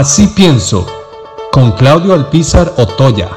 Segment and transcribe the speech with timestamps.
[0.00, 0.86] Así pienso,
[1.52, 3.28] con Claudio Alpizar Otoya.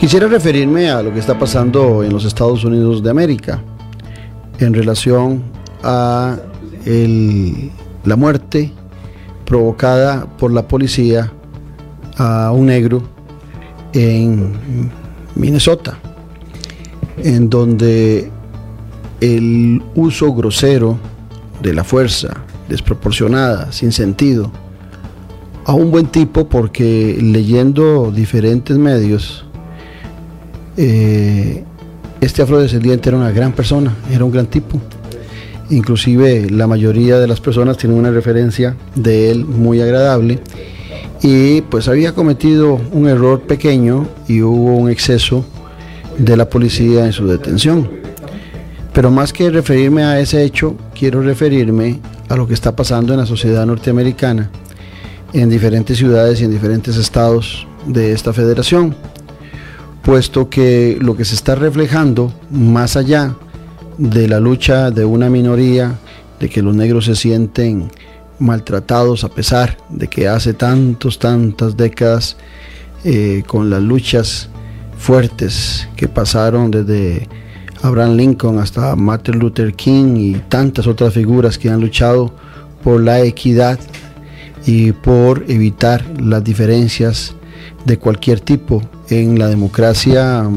[0.00, 3.62] Quisiera referirme a lo que está pasando en los Estados Unidos de América
[4.58, 5.44] en relación
[5.84, 6.38] a
[6.84, 8.72] la muerte
[9.44, 11.30] provocada por la policía
[12.16, 13.00] a un negro
[13.92, 14.90] en
[15.36, 16.00] Minnesota,
[17.16, 18.28] en donde
[19.20, 20.98] el uso grosero
[21.62, 24.50] de la fuerza, desproporcionada, sin sentido,
[25.64, 29.44] a un buen tipo porque leyendo diferentes medios,
[30.76, 31.64] eh,
[32.20, 34.80] este afrodescendiente era una gran persona, era un gran tipo.
[35.70, 40.40] Inclusive la mayoría de las personas tienen una referencia de él muy agradable
[41.22, 45.44] y pues había cometido un error pequeño y hubo un exceso
[46.18, 47.88] de la policía en su detención.
[48.92, 52.00] Pero más que referirme a ese hecho, quiero referirme
[52.32, 54.50] a lo que está pasando en la sociedad norteamericana,
[55.34, 58.96] en diferentes ciudades y en diferentes estados de esta federación,
[60.02, 63.36] puesto que lo que se está reflejando más allá
[63.98, 65.98] de la lucha de una minoría,
[66.40, 67.90] de que los negros se sienten
[68.38, 72.38] maltratados a pesar de que hace tantos, tantas décadas,
[73.04, 74.48] eh, con las luchas
[74.96, 77.28] fuertes que pasaron desde
[77.82, 82.32] Abraham Lincoln hasta Martin Luther King y tantas otras figuras que han luchado
[82.82, 83.78] por la equidad
[84.66, 87.34] y por evitar las diferencias
[87.84, 90.48] de cualquier tipo en la democracia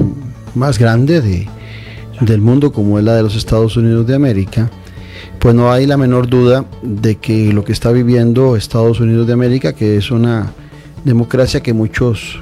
[0.53, 1.47] más grande de,
[2.21, 4.69] del mundo como es la de los Estados Unidos de América,
[5.39, 9.33] pues no hay la menor duda de que lo que está viviendo Estados Unidos de
[9.33, 10.51] América, que es una
[11.03, 12.39] democracia que muchos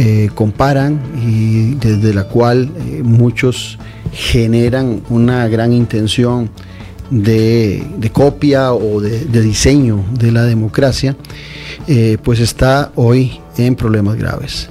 [0.00, 3.80] eh, comparan y desde la cual eh, muchos
[4.12, 6.50] generan una gran intención
[7.10, 11.16] de, copia o de, diseño de la democracia,
[11.88, 14.70] eh, pues está hoy en problemas graves.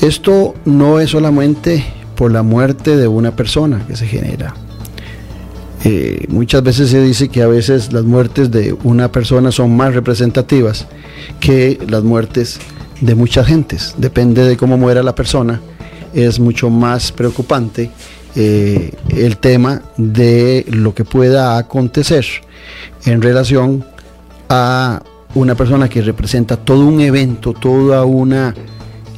[0.00, 1.84] Esto no es solamente
[2.14, 4.54] por la muerte de una persona que se genera.
[6.28, 10.86] muchas veces se dice que a veces las muertes de una persona son más representativas
[11.40, 12.60] que las muertes
[13.00, 13.94] de muchas gentes.
[13.98, 15.60] Depende de cómo muera la persona,
[16.14, 17.90] es mucho más preocupante
[18.34, 22.24] eh, el tema de lo que pueda acontecer
[23.04, 23.84] en relación
[24.48, 25.02] a
[25.34, 28.54] una persona que representa todo un evento, toda una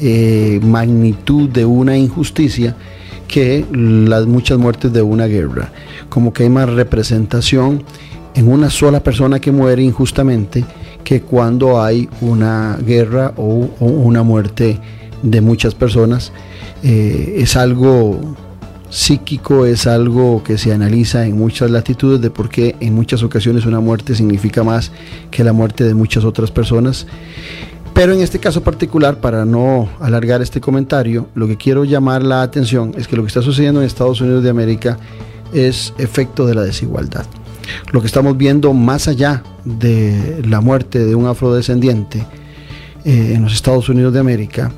[0.00, 2.76] eh, magnitud de una injusticia
[3.28, 5.70] que las muchas muertes de una guerra.
[6.08, 7.84] Como que hay más representación
[8.34, 10.64] en una sola persona que muere injustamente
[11.10, 14.78] que cuando hay una guerra o, una muerte
[15.24, 16.30] de muchas personas.
[16.84, 18.36] Eh, es algo
[18.90, 23.66] psíquico, es algo que se analiza en muchas latitudes de por qué en muchas ocasiones
[23.66, 24.92] una muerte significa más
[25.32, 27.08] que la muerte de muchas otras personas.
[27.92, 32.42] Pero en este caso particular, para no alargar este comentario, lo que quiero llamar la
[32.42, 34.96] atención es que lo que está sucediendo en Estados Unidos de América
[35.52, 37.26] es efecto de la desigualdad.
[37.92, 42.26] Lo que estamos viendo más allá de la muerte de un afrodescendiente
[43.04, 44.72] eh, en los Estados Unidos de América,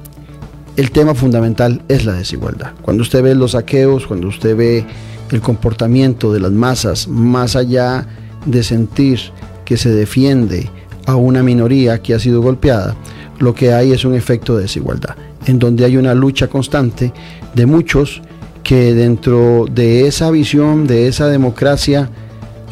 [0.76, 2.72] el tema fundamental es la desigualdad.
[2.80, 4.86] Cuando usted ve los saqueos, cuando usted ve
[5.30, 8.06] el comportamiento de las masas, más allá
[8.46, 9.20] de sentir
[9.64, 10.70] que se defiende
[11.06, 12.96] a una minoría que ha sido golpeada,
[13.38, 15.16] lo que hay es un efecto de desigualdad,
[15.46, 17.12] en donde hay una lucha constante
[17.54, 18.22] de muchos
[18.62, 22.08] que dentro de esa visión, de esa democracia,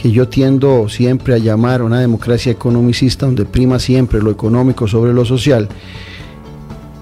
[0.01, 5.13] que yo tiendo siempre a llamar una democracia economicista, donde prima siempre lo económico sobre
[5.13, 5.69] lo social,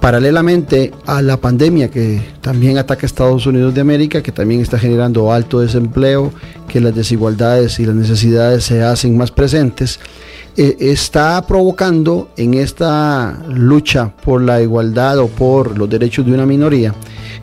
[0.00, 4.80] paralelamente a la pandemia que también ataca a Estados Unidos de América, que también está
[4.80, 6.32] generando alto desempleo,
[6.66, 10.00] que las desigualdades y las necesidades se hacen más presentes,
[10.56, 16.46] eh, está provocando en esta lucha por la igualdad o por los derechos de una
[16.46, 16.92] minoría,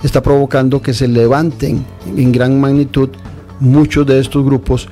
[0.04, 1.86] está provocando que se levanten
[2.18, 3.08] en gran magnitud
[3.62, 4.90] muchos de estos grupos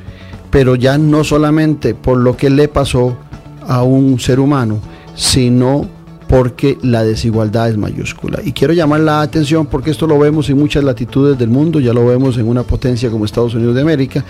[0.53, 3.17] pero ya no solamente por lo que le pasó
[3.67, 4.77] a un ser humano,
[5.15, 5.87] sino
[6.29, 8.39] porque la desigualdad es mayúscula.
[8.45, 11.91] Y quiero llamar la atención porque esto lo vemos en muchas latitudes del mundo, ya
[11.91, 14.23] lo vemos en una potencia como Estados Unidos de América,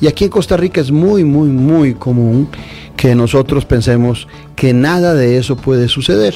[0.00, 2.48] y aquí en Costa Rica es muy, muy, muy común
[2.96, 4.26] que nosotros pensemos
[4.56, 6.34] que nada de eso puede suceder.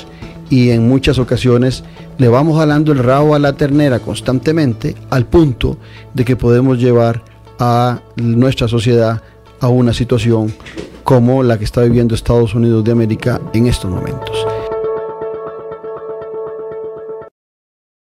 [0.51, 1.83] Y en muchas ocasiones
[2.17, 5.79] le vamos jalando el rabo a la ternera constantemente al punto
[6.15, 7.25] de que podemos llevar
[7.59, 9.21] a nuestra sociedad
[9.63, 10.53] a una situación
[11.05, 14.52] como la que está viviendo Estados Unidos de América en estos momentos.